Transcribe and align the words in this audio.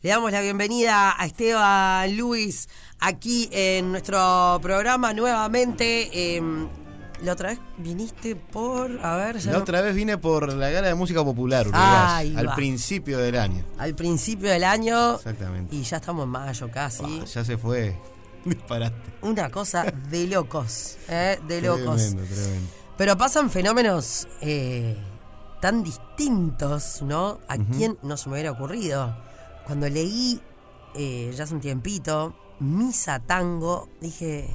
Le 0.00 0.10
damos 0.10 0.30
la 0.30 0.40
bienvenida 0.40 1.20
a 1.20 1.26
Esteban 1.26 2.16
Luis 2.16 2.68
aquí 3.00 3.48
en 3.50 3.90
nuestro 3.90 4.60
programa 4.62 5.12
nuevamente. 5.12 6.36
Em, 6.36 6.68
la 7.24 7.32
otra 7.32 7.48
vez 7.48 7.58
viniste 7.78 8.36
por, 8.36 9.04
a 9.04 9.16
ver, 9.16 9.44
La 9.46 9.58
otra 9.58 9.80
vez 9.82 9.96
vine 9.96 10.16
por 10.16 10.52
la 10.52 10.70
gala 10.70 10.86
de 10.86 10.94
música 10.94 11.24
popular, 11.24 11.66
Uruguay, 11.66 12.32
al 12.36 12.54
principio 12.54 13.18
del 13.18 13.36
año. 13.36 13.64
Al 13.76 13.96
principio 13.96 14.48
del 14.48 14.62
año. 14.62 15.16
Exactamente. 15.16 15.74
Y 15.74 15.82
ya 15.82 15.96
estamos 15.96 16.26
en 16.26 16.30
mayo 16.30 16.70
casi. 16.70 17.20
Ah, 17.20 17.24
ya 17.24 17.44
se 17.44 17.58
fue. 17.58 17.98
Disparate. 18.44 18.94
Una 19.22 19.50
cosa 19.50 19.82
de 19.82 20.28
locos, 20.28 20.96
¿eh? 21.08 21.40
De 21.48 21.60
locos. 21.60 21.96
Tremendo, 21.96 22.22
tremendo. 22.22 22.70
Pero 22.96 23.18
pasan 23.18 23.50
fenómenos 23.50 24.28
eh, 24.42 24.96
tan 25.60 25.82
distintos, 25.82 27.02
¿no? 27.02 27.40
¿A 27.48 27.56
quién 27.58 27.98
no 28.04 28.16
se 28.16 28.28
me 28.28 28.34
hubiera 28.34 28.52
ocurrido? 28.52 29.26
Cuando 29.68 29.86
leí, 29.86 30.40
eh, 30.94 31.30
ya 31.36 31.44
hace 31.44 31.52
un 31.52 31.60
tiempito, 31.60 32.34
Misa 32.58 33.20
Tango, 33.20 33.90
dije, 34.00 34.48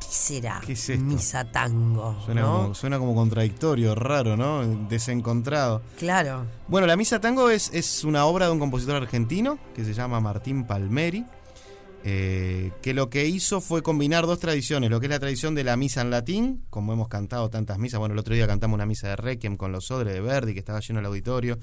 ¿qué 0.00 0.06
será 0.08 0.60
¿Qué 0.66 0.74
Misa 0.98 1.52
Tango? 1.52 2.20
Suena, 2.24 2.42
como, 2.42 2.74
suena, 2.74 2.98
como, 2.98 3.14
contradictorio, 3.14 3.94
raro, 3.94 4.36
¿no? 4.36 4.66
Desencontrado. 4.88 5.82
Claro. 6.00 6.46
Bueno, 6.66 6.88
la 6.88 6.96
Misa 6.96 7.20
Tango 7.20 7.48
es, 7.48 7.70
es 7.72 8.02
una 8.02 8.26
obra 8.26 8.46
de 8.46 8.52
un 8.52 8.58
compositor 8.58 8.96
argentino 8.96 9.56
que 9.72 9.84
se 9.84 9.94
llama 9.94 10.18
Martín 10.18 10.66
Palmeri. 10.66 11.24
Eh, 12.02 12.72
que 12.82 12.94
lo 12.94 13.08
que 13.10 13.26
hizo 13.26 13.60
fue 13.60 13.82
combinar 13.82 14.26
dos 14.26 14.40
tradiciones, 14.40 14.90
lo 14.90 15.00
que 15.00 15.06
es 15.06 15.10
la 15.10 15.20
tradición 15.20 15.54
de 15.54 15.64
la 15.64 15.76
misa 15.76 16.00
en 16.00 16.10
latín, 16.10 16.64
como 16.70 16.94
hemos 16.94 17.08
cantado 17.08 17.50
tantas 17.50 17.78
misas, 17.78 18.00
bueno, 18.00 18.14
el 18.14 18.18
otro 18.18 18.34
día 18.34 18.46
cantamos 18.46 18.74
una 18.74 18.86
misa 18.86 19.08
de 19.08 19.16
Requiem 19.16 19.58
con 19.58 19.70
los 19.70 19.90
odres 19.90 20.14
de 20.14 20.22
Verdi, 20.22 20.54
que 20.54 20.60
estaba 20.60 20.80
lleno 20.80 21.00
el 21.00 21.06
auditorio, 21.06 21.58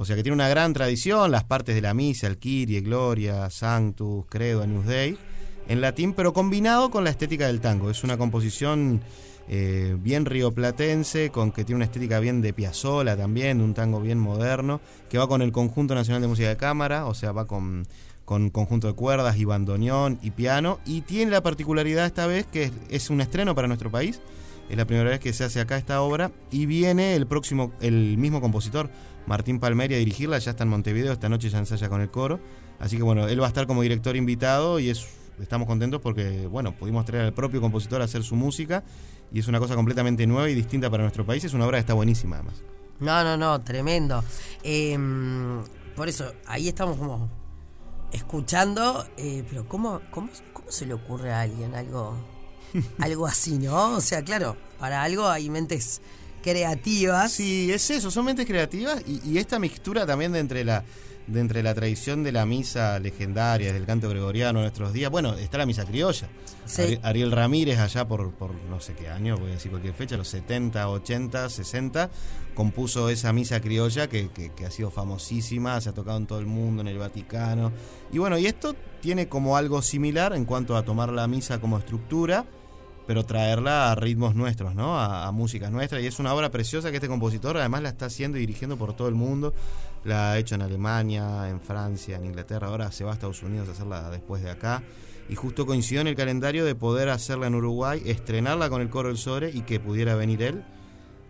o 0.00 0.04
sea 0.04 0.14
que 0.14 0.22
tiene 0.22 0.34
una 0.34 0.48
gran 0.48 0.72
tradición, 0.72 1.32
las 1.32 1.42
partes 1.42 1.74
de 1.74 1.80
la 1.80 1.92
misa, 1.92 2.28
el 2.28 2.38
Kyrie, 2.38 2.82
Gloria, 2.82 3.50
Sanctus, 3.50 4.26
Credo, 4.28 4.62
Agnus 4.62 4.86
Dei, 4.86 5.18
en 5.66 5.80
latín, 5.80 6.12
pero 6.12 6.32
combinado 6.32 6.88
con 6.92 7.02
la 7.02 7.10
estética 7.10 7.48
del 7.48 7.60
tango. 7.60 7.90
Es 7.90 8.04
una 8.04 8.16
composición 8.16 9.00
eh, 9.48 9.96
bien 9.98 10.24
rioplatense, 10.24 11.30
con 11.30 11.50
que 11.50 11.64
tiene 11.64 11.78
una 11.78 11.86
estética 11.86 12.20
bien 12.20 12.40
de 12.40 12.52
Piazzolla 12.52 13.16
también, 13.16 13.60
un 13.60 13.74
tango 13.74 14.00
bien 14.00 14.20
moderno, 14.20 14.80
que 15.10 15.18
va 15.18 15.26
con 15.26 15.42
el 15.42 15.50
Conjunto 15.50 15.96
Nacional 15.96 16.22
de 16.22 16.28
Música 16.28 16.48
de 16.48 16.56
Cámara, 16.56 17.06
o 17.06 17.14
sea, 17.14 17.32
va 17.32 17.48
con, 17.48 17.84
con 18.24 18.50
conjunto 18.50 18.86
de 18.86 18.92
cuerdas 18.92 19.36
y 19.36 19.46
bandoneón 19.46 20.20
y 20.22 20.30
piano, 20.30 20.78
y 20.86 21.00
tiene 21.00 21.32
la 21.32 21.42
particularidad 21.42 22.06
esta 22.06 22.28
vez 22.28 22.46
que 22.46 22.70
es 22.88 23.10
un 23.10 23.20
estreno 23.20 23.52
para 23.56 23.66
nuestro 23.66 23.90
país 23.90 24.20
es 24.68 24.76
la 24.76 24.84
primera 24.84 25.08
vez 25.08 25.20
que 25.20 25.32
se 25.32 25.44
hace 25.44 25.60
acá 25.60 25.76
esta 25.76 26.00
obra 26.02 26.30
y 26.50 26.66
viene 26.66 27.14
el 27.14 27.26
próximo, 27.26 27.72
el 27.80 28.18
mismo 28.18 28.40
compositor, 28.40 28.90
Martín 29.26 29.60
Palmeri, 29.60 29.94
a 29.94 29.98
dirigirla. 29.98 30.38
Ya 30.38 30.50
está 30.50 30.64
en 30.64 30.70
Montevideo, 30.70 31.12
esta 31.12 31.28
noche 31.28 31.48
ya 31.48 31.58
ensaya 31.58 31.88
con 31.88 32.00
el 32.00 32.10
coro. 32.10 32.40
Así 32.78 32.96
que 32.96 33.02
bueno, 33.02 33.28
él 33.28 33.40
va 33.40 33.46
a 33.46 33.48
estar 33.48 33.66
como 33.66 33.82
director 33.82 34.14
invitado 34.14 34.78
y 34.78 34.90
es, 34.90 35.06
estamos 35.40 35.66
contentos 35.66 36.00
porque 36.00 36.46
bueno, 36.46 36.76
pudimos 36.76 37.04
traer 37.04 37.24
al 37.24 37.34
propio 37.34 37.60
compositor 37.60 38.02
a 38.02 38.04
hacer 38.04 38.22
su 38.22 38.36
música 38.36 38.84
y 39.32 39.40
es 39.40 39.48
una 39.48 39.58
cosa 39.58 39.74
completamente 39.74 40.26
nueva 40.26 40.48
y 40.48 40.54
distinta 40.54 40.90
para 40.90 41.02
nuestro 41.02 41.24
país. 41.24 41.44
Es 41.44 41.54
una 41.54 41.66
obra 41.66 41.78
que 41.78 41.80
está 41.80 41.94
buenísima 41.94 42.36
además. 42.36 42.62
No, 43.00 43.24
no, 43.24 43.36
no, 43.36 43.60
tremendo. 43.62 44.22
Em, 44.62 45.62
por 45.96 46.08
eso, 46.08 46.32
ahí 46.46 46.68
estamos 46.68 46.98
como 46.98 47.30
escuchando, 48.12 49.06
eh, 49.16 49.44
pero 49.48 49.68
¿cómo, 49.68 50.00
cómo, 50.10 50.28
¿cómo 50.52 50.70
se 50.70 50.86
le 50.86 50.94
ocurre 50.94 51.32
a 51.32 51.42
alguien 51.42 51.74
algo 51.74 52.16
algo 52.98 53.26
así, 53.26 53.58
¿no? 53.58 53.96
O 53.96 54.00
sea, 54.00 54.22
claro, 54.22 54.56
para 54.78 55.02
algo 55.02 55.28
hay 55.28 55.50
mentes 55.50 56.00
creativas. 56.42 57.32
Sí, 57.32 57.70
es 57.72 57.90
eso, 57.90 58.10
son 58.10 58.24
mentes 58.24 58.46
creativas 58.46 59.02
y, 59.06 59.38
esta 59.38 59.58
mixtura 59.58 60.06
también 60.06 60.32
de 60.32 60.40
entre 60.40 60.64
la 60.64 60.84
de 61.26 61.40
entre 61.40 61.62
la 61.62 61.74
tradición 61.74 62.24
de 62.24 62.32
la 62.32 62.46
misa 62.46 62.98
legendaria, 62.98 63.70
del 63.70 63.84
canto 63.84 64.08
gregoriano 64.08 64.60
de 64.60 64.64
nuestros 64.64 64.94
días. 64.94 65.10
Bueno, 65.10 65.34
está 65.34 65.58
la 65.58 65.66
misa 65.66 65.84
criolla. 65.84 66.26
Ariel 67.02 67.32
Ramírez, 67.32 67.78
allá 67.78 68.08
por, 68.08 68.32
por 68.32 68.54
no 68.54 68.80
sé 68.80 68.94
qué 68.94 69.10
año, 69.10 69.36
voy 69.36 69.50
a 69.50 69.54
decir 69.54 69.70
cualquier 69.70 69.92
fecha, 69.92 70.16
los 70.16 70.28
70, 70.28 70.88
80, 70.88 71.50
60, 71.50 72.10
compuso 72.54 73.10
esa 73.10 73.34
misa 73.34 73.60
criolla 73.60 74.08
que, 74.08 74.30
que, 74.30 74.64
ha 74.64 74.70
sido 74.70 74.90
famosísima, 74.90 75.78
se 75.82 75.90
ha 75.90 75.92
tocado 75.92 76.16
en 76.16 76.26
todo 76.26 76.38
el 76.38 76.46
mundo, 76.46 76.80
en 76.80 76.88
el 76.88 76.96
Vaticano. 76.96 77.72
Y 78.10 78.16
bueno, 78.16 78.38
y 78.38 78.46
esto 78.46 78.74
tiene 79.02 79.28
como 79.28 79.58
algo 79.58 79.82
similar 79.82 80.32
en 80.32 80.46
cuanto 80.46 80.78
a 80.78 80.82
tomar 80.82 81.12
la 81.12 81.26
misa 81.26 81.60
como 81.60 81.76
estructura 81.76 82.46
pero 83.08 83.24
traerla 83.24 83.90
a 83.90 83.94
ritmos 83.94 84.34
nuestros, 84.34 84.74
¿no? 84.74 85.00
A, 85.00 85.32
música 85.32 85.70
nuestra. 85.70 85.98
Y 85.98 86.06
es 86.06 86.18
una 86.18 86.34
obra 86.34 86.50
preciosa 86.50 86.90
que 86.90 86.98
este 86.98 87.08
compositor 87.08 87.56
además 87.56 87.80
la 87.80 87.88
está 87.88 88.04
haciendo 88.04 88.36
y 88.36 88.42
dirigiendo 88.42 88.76
por 88.76 88.92
todo 88.92 89.08
el 89.08 89.14
mundo. 89.14 89.54
La 90.04 90.32
ha 90.32 90.38
hecho 90.38 90.56
en 90.56 90.60
Alemania, 90.60 91.48
en 91.48 91.58
Francia, 91.58 92.16
en 92.16 92.26
Inglaterra. 92.26 92.66
Ahora 92.66 92.92
se 92.92 93.04
va 93.04 93.12
a 93.12 93.14
Estados 93.14 93.42
Unidos 93.42 93.66
a 93.66 93.72
hacerla 93.72 94.10
después 94.10 94.42
de 94.42 94.50
acá. 94.50 94.82
Y 95.30 95.36
justo 95.36 95.64
coincidió 95.64 96.02
en 96.02 96.08
el 96.08 96.16
calendario 96.16 96.66
de 96.66 96.74
poder 96.74 97.08
hacerla 97.08 97.46
en 97.46 97.54
Uruguay, 97.54 98.02
estrenarla 98.04 98.68
con 98.68 98.82
el 98.82 98.90
coro 98.90 99.08
del 99.08 99.16
Sore 99.16 99.52
y 99.54 99.62
que 99.62 99.80
pudiera 99.80 100.14
venir 100.14 100.42
él. 100.42 100.62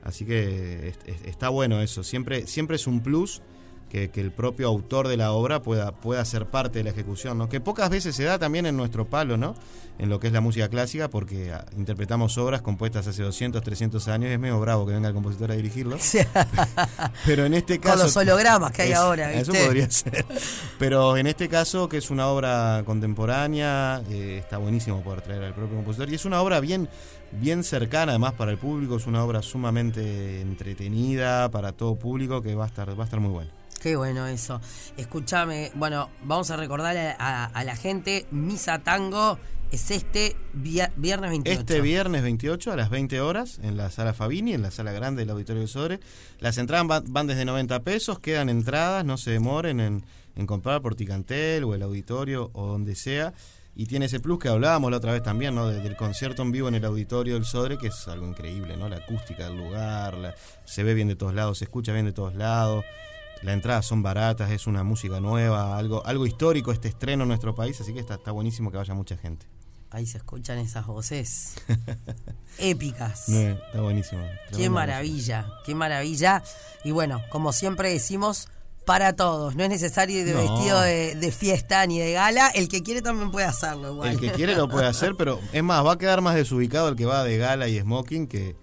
Así 0.02 0.24
que 0.24 0.94
está 1.26 1.48
bueno 1.48 1.80
eso. 1.80 2.02
Siempre, 2.02 2.48
siempre 2.48 2.74
es 2.74 2.88
un 2.88 3.04
plus 3.04 3.40
que, 3.88 4.10
el 4.14 4.32
propio 4.32 4.68
autor 4.68 5.08
de 5.08 5.16
la 5.16 5.32
obra 5.32 5.62
pueda, 5.62 5.92
pueda 5.92 6.24
ser 6.24 6.46
parte 6.46 6.78
de 6.78 6.84
la 6.84 6.90
ejecución, 6.90 7.38
¿no? 7.38 7.48
Que 7.48 7.60
pocas 7.60 7.90
veces 7.90 8.14
se 8.14 8.24
da 8.24 8.38
también 8.38 8.66
en 8.66 8.76
nuestro 8.76 9.06
palo, 9.06 9.36
¿no? 9.36 9.54
En 9.98 10.08
lo 10.08 10.20
que 10.20 10.28
es 10.28 10.32
la 10.32 10.40
música 10.40 10.68
clásica, 10.68 11.08
porque 11.08 11.52
ah, 11.52 11.64
interpretamos 11.76 12.36
obras 12.38 12.62
compuestas 12.62 13.06
hace 13.06 13.22
200, 13.22 13.62
300 13.62 14.08
años, 14.08 14.30
y 14.30 14.34
es 14.34 14.38
medio 14.38 14.60
bravo 14.60 14.86
que 14.86 14.92
venga 14.92 15.08
el 15.08 15.14
compositor 15.14 15.50
a 15.50 15.54
dirigirlo. 15.54 15.96
Pero 17.26 17.46
en 17.46 17.54
este 17.54 17.78
caso... 17.80 17.96
Con 17.96 18.06
los 18.06 18.16
hologramas 18.16 18.72
que 18.72 18.82
hay 18.82 18.92
ahora, 18.92 19.32
Eso 19.32 19.52
podría 19.52 19.90
ser. 19.90 20.24
Pero 20.78 21.16
en 21.16 21.26
este 21.26 21.48
caso, 21.48 21.88
que 21.88 21.96
es 21.96 22.10
una 22.10 22.28
obra 22.28 22.82
contemporánea, 22.84 24.02
eh, 24.10 24.38
está 24.40 24.58
buenísimo 24.58 25.02
poder 25.02 25.22
traer 25.22 25.42
al 25.42 25.54
propio 25.54 25.76
compositor, 25.76 26.10
y 26.10 26.14
es 26.14 26.24
una 26.24 26.40
obra 26.42 26.60
bien, 26.60 26.88
bien 27.32 27.64
cercana 27.64 28.12
además 28.12 28.34
para 28.34 28.52
el 28.52 28.58
público, 28.58 28.96
es 28.96 29.06
una 29.06 29.24
obra 29.24 29.42
sumamente 29.42 30.40
entretenida 30.40 31.50
para 31.50 31.72
todo 31.72 31.96
público 31.96 32.42
que 32.42 32.54
va 32.54 32.64
a 32.64 32.68
estar, 32.68 32.98
va 32.98 33.02
a 33.02 33.06
estar 33.06 33.20
muy 33.20 33.30
buena. 33.30 33.57
Qué 33.80 33.96
bueno 33.96 34.26
eso. 34.26 34.60
Escúchame, 34.96 35.70
bueno, 35.74 36.10
vamos 36.24 36.50
a 36.50 36.56
recordar 36.56 36.96
a, 37.18 37.64
la 37.64 37.76
gente, 37.76 38.26
Misa 38.30 38.80
Tango 38.80 39.38
es 39.70 39.90
este 39.90 40.36
viernes 40.52 41.30
28. 41.30 41.60
Este 41.60 41.80
viernes 41.80 42.22
28 42.22 42.72
a 42.72 42.76
las 42.76 42.90
20 42.90 43.20
horas 43.20 43.60
en 43.62 43.76
la 43.76 43.90
sala 43.90 44.14
Fabini, 44.14 44.54
en 44.54 44.62
la 44.62 44.70
sala 44.70 44.92
grande 44.92 45.22
del 45.22 45.30
Auditorio 45.30 45.62
de 45.62 45.68
Sore. 45.68 46.00
Las 46.40 46.58
entradas 46.58 47.04
van, 47.06 47.26
desde 47.26 47.44
90 47.44 47.82
pesos, 47.82 48.18
quedan 48.18 48.48
entradas, 48.48 49.04
no 49.04 49.16
se 49.16 49.30
demoren 49.30 49.78
en, 49.78 50.04
en 50.34 50.46
comprar 50.46 50.80
por 50.82 50.94
Ticantel 50.94 51.64
o 51.64 51.74
el 51.74 51.82
auditorio 51.82 52.50
o 52.54 52.66
donde 52.66 52.96
sea. 52.96 53.32
Y 53.76 53.86
tiene 53.86 54.06
ese 54.06 54.18
plus 54.18 54.40
que 54.40 54.48
hablábamos 54.48 54.90
la 54.90 54.96
otra 54.96 55.12
vez 55.12 55.22
también, 55.22 55.54
¿no? 55.54 55.68
del 55.68 55.94
concierto 55.94 56.42
en 56.42 56.50
vivo 56.50 56.66
en 56.66 56.74
el 56.74 56.84
auditorio 56.84 57.34
del 57.34 57.44
Sodre, 57.44 57.78
que 57.78 57.88
es 57.88 58.08
algo 58.08 58.26
increíble, 58.26 58.76
¿no? 58.76 58.88
La 58.88 58.96
acústica 58.96 59.44
del 59.44 59.56
lugar, 59.56 60.34
se 60.64 60.82
ve 60.82 60.94
bien 60.94 61.06
de 61.06 61.14
todos 61.14 61.32
lados, 61.32 61.58
se 61.58 61.66
escucha 61.66 61.92
bien 61.92 62.04
de 62.04 62.12
todos 62.12 62.34
lados. 62.34 62.84
Las 63.42 63.54
entradas 63.54 63.86
son 63.86 64.02
baratas, 64.02 64.50
es 64.50 64.66
una 64.66 64.82
música 64.82 65.20
nueva, 65.20 65.76
algo, 65.76 66.04
algo 66.04 66.26
histórico 66.26 66.72
este 66.72 66.88
estreno 66.88 67.22
en 67.22 67.28
nuestro 67.28 67.54
país, 67.54 67.80
así 67.80 67.92
que 67.94 68.00
está, 68.00 68.14
está 68.14 68.32
buenísimo 68.32 68.70
que 68.70 68.78
vaya 68.78 68.94
mucha 68.94 69.16
gente. 69.16 69.46
Ahí 69.90 70.06
se 70.06 70.18
escuchan 70.18 70.58
esas 70.58 70.86
voces 70.86 71.54
épicas. 72.58 73.28
está 73.28 73.80
buenísimo. 73.80 74.22
Qué 74.54 74.68
maravilla, 74.68 75.46
qué 75.64 75.74
maravilla. 75.74 76.42
Y 76.84 76.90
bueno, 76.90 77.22
como 77.30 77.52
siempre 77.54 77.90
decimos, 77.90 78.48
para 78.88 79.14
todos. 79.14 79.54
No 79.54 79.64
es 79.64 79.68
necesario 79.68 80.20
ir 80.20 80.24
de 80.24 80.32
vestido 80.32 80.80
de, 80.80 81.34
fiesta 81.36 81.86
ni 81.86 81.98
de 81.98 82.12
gala. 82.12 82.48
El 82.48 82.68
que 82.68 82.82
quiere 82.82 83.02
también 83.02 83.30
puede 83.30 83.44
hacerlo. 83.44 83.92
Igual. 83.92 84.12
El 84.12 84.18
que 84.18 84.32
quiere 84.32 84.56
lo 84.56 84.66
puede 84.66 84.86
hacer, 84.86 85.14
pero 85.14 85.38
es 85.52 85.62
más, 85.62 85.84
va 85.84 85.92
a 85.92 85.98
quedar 85.98 86.22
más 86.22 86.34
desubicado 86.34 86.88
el 86.88 86.96
que 86.96 87.04
va 87.04 87.22
de 87.22 87.36
gala 87.36 87.68
y 87.68 87.78
smoking 87.78 88.26
que, 88.26 88.56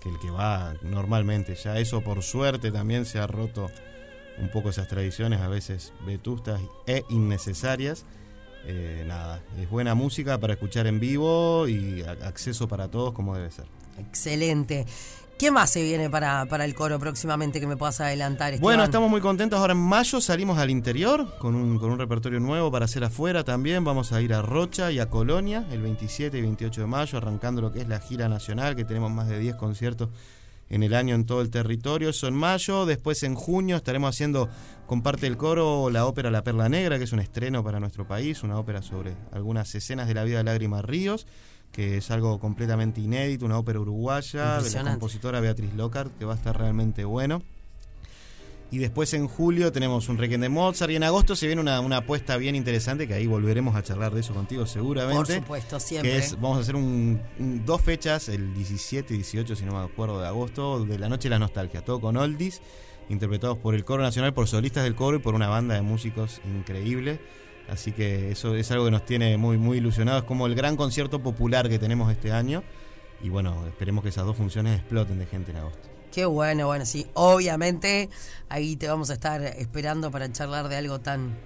que 0.00 0.08
el 0.08 0.18
que 0.18 0.30
va 0.30 0.74
normalmente. 0.82 1.54
Ya 1.54 1.78
eso 1.78 2.00
por 2.00 2.24
suerte 2.24 2.72
también 2.72 3.04
se 3.04 3.20
ha 3.20 3.28
roto 3.28 3.70
un 4.40 4.50
poco 4.50 4.70
esas 4.70 4.88
tradiciones, 4.88 5.40
a 5.40 5.48
veces 5.48 5.92
vetustas 6.06 6.60
e 6.86 7.04
innecesarias. 7.08 8.04
Eh, 8.64 9.04
nada, 9.06 9.40
es 9.60 9.70
buena 9.70 9.94
música 9.94 10.38
para 10.38 10.54
escuchar 10.54 10.86
en 10.86 11.00
vivo 11.00 11.68
y 11.68 12.02
acceso 12.02 12.68
para 12.68 12.88
todos 12.88 13.12
como 13.12 13.34
debe 13.34 13.50
ser. 13.50 13.66
Excelente. 13.98 14.86
¿Qué 15.38 15.52
más 15.52 15.70
se 15.70 15.84
viene 15.84 16.10
para, 16.10 16.46
para 16.46 16.64
el 16.64 16.74
coro 16.74 16.98
próximamente 16.98 17.60
que 17.60 17.68
me 17.68 17.76
puedas 17.76 18.00
adelantar? 18.00 18.58
Bueno, 18.58 18.82
estamos 18.82 19.08
muy 19.08 19.20
contentos. 19.20 19.60
Ahora 19.60 19.72
en 19.72 19.78
mayo 19.78 20.20
salimos 20.20 20.58
al 20.58 20.68
interior 20.68 21.38
con 21.38 21.54
un, 21.54 21.78
con 21.78 21.92
un 21.92 21.98
repertorio 21.98 22.40
nuevo 22.40 22.72
para 22.72 22.86
hacer 22.86 23.04
afuera 23.04 23.44
también. 23.44 23.84
Vamos 23.84 24.12
a 24.12 24.20
ir 24.20 24.34
a 24.34 24.42
Rocha 24.42 24.90
y 24.90 24.98
a 24.98 25.08
Colonia 25.08 25.64
el 25.70 25.80
27 25.80 26.36
y 26.36 26.42
28 26.42 26.80
de 26.80 26.86
mayo, 26.88 27.18
arrancando 27.18 27.62
lo 27.62 27.72
que 27.72 27.82
es 27.82 27.88
la 27.88 28.00
gira 28.00 28.28
nacional, 28.28 28.74
que 28.74 28.84
tenemos 28.84 29.12
más 29.12 29.28
de 29.28 29.38
10 29.38 29.54
conciertos 29.54 30.08
en 30.70 30.82
el 30.82 30.94
año 30.94 31.14
en 31.14 31.24
todo 31.26 31.40
el 31.40 31.50
territorio. 31.50 32.10
Eso 32.10 32.28
en 32.28 32.34
mayo, 32.34 32.86
después 32.86 33.22
en 33.22 33.34
junio 33.34 33.76
estaremos 33.76 34.14
haciendo 34.14 34.48
con 34.86 35.02
parte 35.02 35.26
del 35.26 35.36
coro 35.36 35.90
la 35.90 36.06
ópera 36.06 36.30
La 36.30 36.44
Perla 36.44 36.68
Negra, 36.68 36.98
que 36.98 37.04
es 37.04 37.12
un 37.12 37.20
estreno 37.20 37.62
para 37.64 37.80
nuestro 37.80 38.06
país, 38.06 38.42
una 38.42 38.58
ópera 38.58 38.82
sobre 38.82 39.14
algunas 39.32 39.74
escenas 39.74 40.08
de 40.08 40.14
la 40.14 40.24
vida 40.24 40.38
de 40.38 40.44
Lágrimas 40.44 40.84
Ríos, 40.84 41.26
que 41.72 41.98
es 41.98 42.10
algo 42.10 42.40
completamente 42.40 43.00
inédito, 43.00 43.44
una 43.44 43.58
ópera 43.58 43.80
uruguaya 43.80 44.60
de 44.60 44.70
la 44.70 44.90
compositora 44.92 45.40
Beatriz 45.40 45.74
Lockhart, 45.74 46.16
que 46.16 46.24
va 46.24 46.32
a 46.34 46.36
estar 46.36 46.56
realmente 46.56 47.04
bueno. 47.04 47.42
Y 48.70 48.78
después 48.78 49.14
en 49.14 49.28
julio 49.28 49.72
tenemos 49.72 50.10
un 50.10 50.18
Requiem 50.18 50.42
de 50.42 50.50
Mozart 50.50 50.90
y 50.90 50.96
en 50.96 51.02
agosto 51.02 51.34
se 51.34 51.46
viene 51.46 51.62
una, 51.62 51.80
una 51.80 51.98
apuesta 51.98 52.36
bien 52.36 52.54
interesante 52.54 53.08
que 53.08 53.14
ahí 53.14 53.26
volveremos 53.26 53.74
a 53.74 53.82
charlar 53.82 54.12
de 54.12 54.20
eso 54.20 54.34
contigo 54.34 54.66
seguramente. 54.66 55.16
Por 55.16 55.42
supuesto, 55.42 55.80
siempre. 55.80 56.10
Que 56.10 56.18
es, 56.18 56.38
vamos 56.38 56.58
a 56.58 56.60
hacer 56.60 56.76
un, 56.76 57.18
dos 57.64 57.80
fechas, 57.80 58.28
el 58.28 58.52
17 58.52 59.14
y 59.14 59.16
18, 59.18 59.56
si 59.56 59.64
no 59.64 59.72
me 59.72 59.84
acuerdo, 59.84 60.20
de 60.20 60.26
agosto, 60.26 60.84
de 60.84 60.98
la 60.98 61.08
Noche 61.08 61.28
de 61.28 61.30
la 61.30 61.38
Nostalgia, 61.38 61.82
todo 61.82 61.98
con 61.98 62.18
oldies, 62.18 62.60
interpretados 63.08 63.56
por 63.56 63.74
el 63.74 63.86
Coro 63.86 64.02
Nacional, 64.02 64.34
por 64.34 64.48
solistas 64.48 64.84
del 64.84 64.94
coro 64.94 65.16
y 65.16 65.20
por 65.20 65.34
una 65.34 65.48
banda 65.48 65.74
de 65.74 65.80
músicos 65.80 66.42
increíble. 66.44 67.20
Así 67.70 67.92
que 67.92 68.30
eso 68.30 68.54
es 68.54 68.70
algo 68.70 68.84
que 68.84 68.90
nos 68.90 69.06
tiene 69.06 69.38
muy, 69.38 69.56
muy 69.56 69.78
ilusionados, 69.78 70.24
como 70.24 70.46
el 70.46 70.54
gran 70.54 70.76
concierto 70.76 71.22
popular 71.22 71.70
que 71.70 71.78
tenemos 71.78 72.12
este 72.12 72.32
año. 72.32 72.62
Y 73.22 73.30
bueno, 73.30 73.66
esperemos 73.66 74.02
que 74.02 74.10
esas 74.10 74.26
dos 74.26 74.36
funciones 74.36 74.78
exploten 74.78 75.18
de 75.18 75.26
gente 75.26 75.52
en 75.52 75.58
agosto. 75.58 75.97
Qué 76.12 76.24
bueno, 76.24 76.66
bueno, 76.66 76.86
sí. 76.86 77.06
Obviamente 77.14 78.08
ahí 78.48 78.76
te 78.76 78.88
vamos 78.88 79.10
a 79.10 79.14
estar 79.14 79.42
esperando 79.42 80.10
para 80.10 80.30
charlar 80.32 80.68
de 80.68 80.76
algo 80.76 81.00
tan 81.00 81.36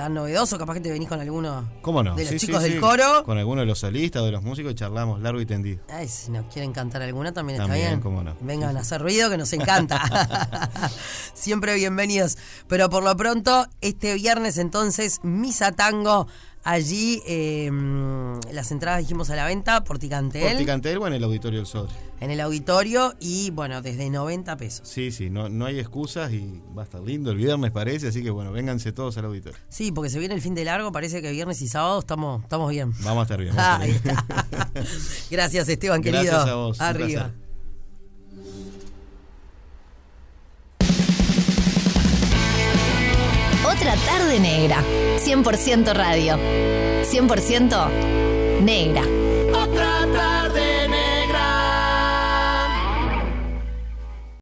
tan 0.00 0.14
novedoso. 0.14 0.56
Capaz 0.56 0.74
que 0.74 0.80
te 0.80 0.90
venís 0.90 1.08
con 1.08 1.20
alguno 1.20 1.68
¿Cómo 1.82 2.02
no? 2.02 2.14
de 2.14 2.24
los 2.24 2.36
chicos 2.36 2.62
del 2.62 2.80
coro. 2.80 3.22
Con 3.24 3.36
alguno 3.36 3.60
de 3.60 3.66
los 3.66 3.78
solistas 3.80 4.22
o 4.22 4.24
de 4.24 4.32
los 4.32 4.42
músicos 4.42 4.72
y 4.72 4.74
charlamos 4.74 5.20
largo 5.20 5.40
y 5.40 5.46
tendido. 5.46 5.82
Ay, 5.90 6.08
si 6.08 6.30
nos 6.30 6.46
quieren 6.46 6.72
cantar 6.72 7.02
alguna 7.02 7.32
también, 7.32 7.58
también 7.58 7.80
está 7.80 7.90
bien. 7.90 8.00
Cómo 8.00 8.22
no. 8.22 8.34
Vengan 8.40 8.76
a 8.76 8.80
hacer 8.80 9.02
ruido 9.02 9.28
que 9.28 9.36
nos 9.36 9.52
encanta. 9.52 10.70
Siempre 11.34 11.74
bienvenidos. 11.74 12.38
Pero 12.66 12.88
por 12.88 13.02
lo 13.02 13.14
pronto, 13.16 13.66
este 13.82 14.14
viernes 14.14 14.56
entonces, 14.58 15.20
Misa 15.22 15.72
Tango 15.72 16.26
Allí 16.62 17.22
eh, 17.26 17.70
las 18.52 18.70
entradas 18.70 19.00
dijimos 19.00 19.30
a 19.30 19.36
la 19.36 19.46
venta 19.46 19.82
por 19.82 19.98
Ticantel. 19.98 20.48
Por 20.48 20.58
Ticantel 20.58 20.98
o 20.98 21.06
en 21.06 21.14
el 21.14 21.24
Auditorio 21.24 21.60
del 21.60 21.66
Sol. 21.66 21.88
En 22.20 22.30
el 22.30 22.40
auditorio 22.40 23.14
y 23.18 23.50
bueno, 23.50 23.80
desde 23.80 24.10
90 24.10 24.56
pesos. 24.58 24.86
Sí, 24.86 25.10
sí, 25.10 25.30
no, 25.30 25.48
no 25.48 25.64
hay 25.64 25.78
excusas 25.78 26.30
y 26.32 26.62
va 26.76 26.82
a 26.82 26.84
estar 26.84 27.00
lindo 27.00 27.30
el 27.30 27.38
viernes 27.38 27.70
parece, 27.70 28.08
así 28.08 28.22
que 28.22 28.28
bueno, 28.28 28.52
vénganse 28.52 28.92
todos 28.92 29.16
al 29.16 29.24
auditorio. 29.24 29.58
Sí, 29.70 29.90
porque 29.90 30.10
se 30.10 30.18
viene 30.18 30.34
el 30.34 30.42
fin 30.42 30.54
de 30.54 30.66
largo, 30.66 30.92
parece 30.92 31.22
que 31.22 31.32
viernes 31.32 31.62
y 31.62 31.68
sábado 31.68 32.00
estamos, 32.00 32.42
estamos 32.42 32.70
bien. 32.70 32.92
Vamos 33.00 33.20
a 33.20 33.22
estar 33.22 33.40
bien. 33.40 33.54
Gracias 35.30 35.68
Esteban, 35.68 36.02
querido. 36.02 36.24
Gracias 36.24 36.46
a 36.46 36.54
vos. 36.56 36.80
Arriba. 36.80 37.32
Otra 43.80 43.96
tarde 44.04 44.38
negra. 44.38 44.84
100% 45.16 45.94
radio. 45.94 46.36
100% 47.02 48.60
negra. 48.60 49.19